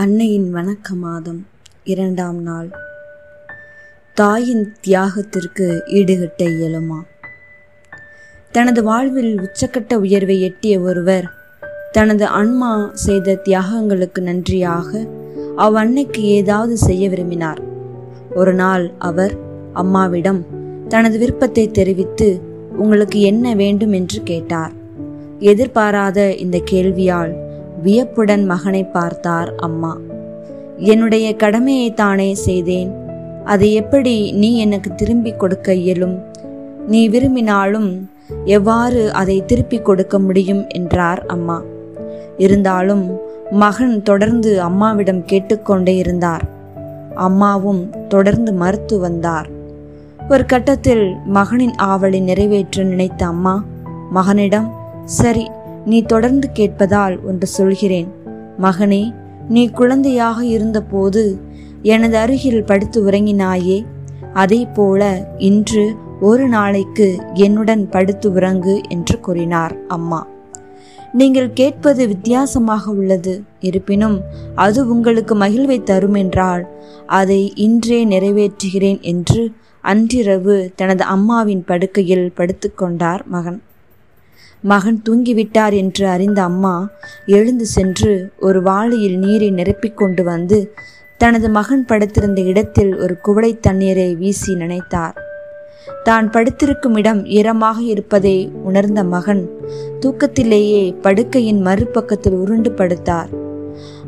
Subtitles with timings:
[0.00, 1.46] அன்னையின் வணக்க மாதம்
[1.84, 2.70] இரண்டாம் நாள்.
[4.14, 7.00] தாயின் தியாகத்திற்கு ஈடுகட்ட இயலுமா?
[8.52, 11.30] தனது வாழ்வில் உச்சக்கட்ட உயர்வை எட்டிய ஒருவர்
[11.92, 15.08] தனது அன்மா செய்த தியாகங்களுக்கு நன்றியாக
[15.56, 17.60] அவ்வன்னைக்கு ஏதாவது செய்ய விரும்பினார்.
[18.34, 19.36] ஒரு நாள் அவர்
[19.72, 20.46] அம்மாவிடம்
[20.88, 22.40] தனது விருப்பத்தை தெரிவித்து
[22.76, 23.92] உங்களுக்கு என்ன வேண்டும்?
[23.92, 24.72] என்று கேட்டார்.
[25.38, 27.48] எதிர்பாராத இந்த கேள்வியால்
[27.82, 29.98] வியப்புடன் மகனை பார்த்தார் அம்மா.
[30.76, 32.94] என்னுடைய கடமையை தானே செய்தேன்.
[33.44, 36.18] அதை எப்படி நீ எனக்கு திரும்பி கொடுக்க இயலும்?
[36.88, 38.10] நீ விரும்பினாலும்
[38.44, 40.68] எவ்வாறு அதை திருப்பி கொடுக்க முடியும்?
[40.68, 41.62] என்றார் அம்மா.
[42.36, 43.18] இருந்தாலும்
[43.50, 46.44] மகன் தொடர்ந்து அம்மாவிடம் கேட்டுக்கொண்டே இருந்தார்.
[47.14, 49.48] அம்மாவும் தொடர்ந்து மறுத்து வந்தார்.
[50.28, 53.64] ஒரு கட்டத்தில் மகனின் ஆவலை நிறைவேற்ற நினைத்த அம்மா
[54.10, 54.70] மகனிடம்
[55.04, 55.50] சரி
[55.86, 58.08] நீ தொடர்ந்து கேட்பதால் ஒன்று சொல்கிறேன்.
[58.58, 59.14] மகனே
[59.48, 61.40] நீ குழந்தையாக இருந்தபோது
[61.82, 63.86] எனது அருகில் படுத்து உறங்கினாயே
[64.32, 70.26] அதே போல இன்று ஒரு நாளைக்கு என்னுடன் படுத்து உறங்கு என்று கூறினார் அம்மா.
[71.12, 74.20] நீங்கள் கேட்பது வித்தியாசமாக உள்ளது இருப்பினும்
[74.54, 76.68] அது உங்களுக்கு மகிழ்வை தரும் என்றால்
[77.06, 83.62] அதை இன்றே நிறைவேற்றுகிறேன் என்று அன்றிரவு தனது அம்மாவின் படுக்கையில் படுத்துக்கொண்டார் மகன்.
[84.62, 86.90] மகன் தூங்கிவிட்டார் என்று அறிந்த அம்மா
[87.26, 90.74] எழுந்து சென்று ஒரு வாளியில் நீரை நிரப்பிக் கொண்டு வந்து
[91.16, 95.16] தனது மகன் படுத்திருந்த இடத்தில் ஒரு குவளை தண்ணீரை வீசி நினைத்தார்.
[96.04, 99.50] தான் படுத்திருக்கும் இடம் ஈரமாக இருப்பதை உணர்ந்த மகன்
[100.00, 103.28] தூக்கத்திலேயே படுக்கையின் மறுபக்கத்தில் உருண்டு படுத்தார்.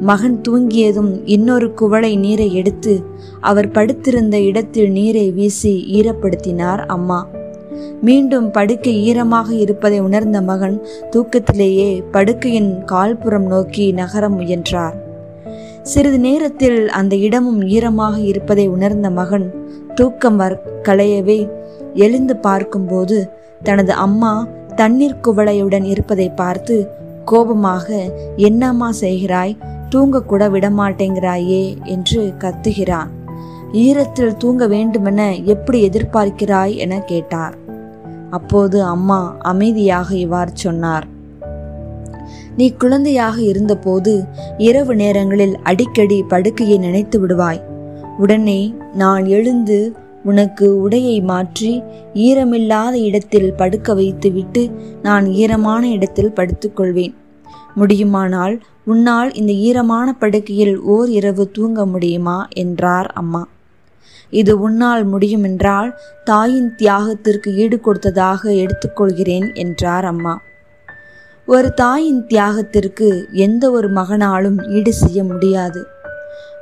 [0.00, 3.04] மகன் தூங்கியதும் இன்னொரு குவளை நீரை எடுத்து
[3.40, 7.26] அவர் படுத்திருந்த இடத்தில் நீரை வீசி ஈரப்படுத்தினார் அம்மா.
[8.00, 14.96] மீண்டும் படுக்கை ஈரமாக இருப்பதை உணர்ந்த மகன் தூக்கத்திலேயே படுக்கையின் கால்புறம் நோக்கி நகர முயன்றார்.
[15.82, 19.54] சிறிது நேரத்தில் அந்த இடமும் ஈரமாக இருப்பதை உணர்ந்த மகன்
[19.94, 21.48] தூக்கம் வர் களையவே
[21.94, 23.30] எழுந்து பார்க்கும்போது
[23.62, 24.46] தனது அம்மா
[24.76, 26.88] தண்ணீர் குவளையுடன் இருப்பதை பார்த்து
[27.24, 29.56] கோபமாக என்னம்மா செய்கிறாய்?
[29.90, 33.08] தூங்கக்கூட விடமாட்டேங்கிறாயே என்று கத்துகிறான்.
[33.72, 36.74] ஈரத்தில் தூங்க வேண்டுமென எப்படி எதிர்பார்க்கிறாய்?
[36.74, 37.66] என கேட்டார்.
[38.30, 41.06] அப்போது அம்மா அமைதியாக இவ்வாறு சொன்னார்.
[42.56, 44.24] நீ குழந்தையாக இருந்தபோது
[44.58, 47.60] இரவு நேரங்களில் அடிக்கடி படுக்கையை நினைத்து விடுவாய்.
[48.18, 51.82] உடனே நான் எழுந்து உனக்கு உடையை மாற்றி
[52.14, 54.70] ஈரமில்லாத இடத்தில் படுக்க வைத்துவிட்டு
[55.02, 57.14] நான் ஈரமான இடத்தில் படுத்துக்கொள்வேன்
[57.74, 62.46] முடியுமானால் உன்னால் இந்த ஈரமான படுக்கையில் ஓர் இரவு தூங்க முடியுமா?
[62.54, 63.48] என்றார் அம்மா.
[64.30, 65.94] இது உன்னால் முடியுமென்றால்
[66.24, 70.42] தாயின் தியாகத்திற்கு ஈடு கொடுத்ததாக எடுத்துக்கொள்கிறேன் என்றார் அம்மா.
[71.46, 75.86] ஒரு தாயின் தியாகத்திற்கு எந்த ஒரு மகனாலும் ஈடு செய்ய முடியாது.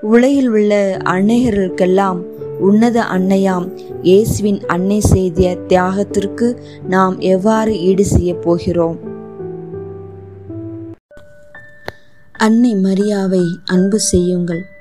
[0.00, 2.20] உலகில் உள்ள அன்னையர்களுக்கெல்லாம்
[2.58, 3.66] உன்னத அன்னையாம்
[4.02, 6.58] இயேசுவின் அன்னை செய்திய தியாகத்திற்கு
[6.88, 8.98] நாம் எவ்வாறு ஈடு செய்ய போகிறோம்?
[12.32, 14.73] அன்னை மரியாவை அன்பு செய்யுங்கள்.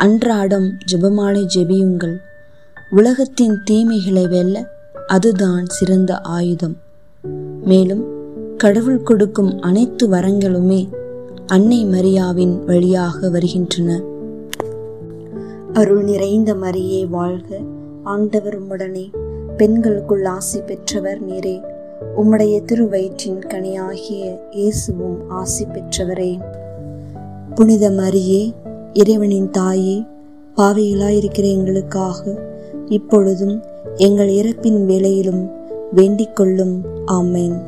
[0.00, 2.16] அன்றாடம் ஜெபமாலை ஜெபியுங்கள்.
[2.90, 4.66] உலகத்தின் தீமைகளை வெல்ல
[5.06, 6.76] அதுதான் சிறந்த ஆயுதம்.
[7.64, 8.04] மேலும்
[8.56, 10.88] கடவுள் கொடுக்கும் அனைத்து வரங்களுமே
[11.46, 14.02] அன்னை மரியாவின் வழியாக வருகின்றன.
[15.72, 17.58] அருள் நிறைந்த மரியே வாழ்க.
[18.02, 19.10] ஆண்டவர் உம்முடனே.
[19.56, 21.60] பெண்களுக்குள் ஆசி பெற்றவர் நீரே.
[22.16, 26.38] உம்முடைய திருவயிற்றின் கனியாகிய இயேசுவும் ஆசி பெற்றவரே.
[27.54, 28.52] புனித மரியே
[28.92, 30.04] இறைவனின் தாயே
[30.56, 32.38] பாவைகளாயிருக்கிற எங்களுக்காக
[32.86, 33.62] இப்பொழுதும்
[33.96, 35.50] எங்கள் இறப்பின் வேளையிலும்
[35.92, 36.84] வேண்டிக் கொள்ளும்.
[37.06, 37.62] ஆமேன்.